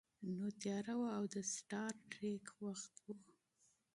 نو 0.37 0.45
تیاره 0.61 0.93
وه 0.99 1.09
او 1.17 1.23
د 1.33 1.35
سټار 1.53 1.93
ټریک 2.11 2.45
وخت 2.63 2.93
و 3.03 3.05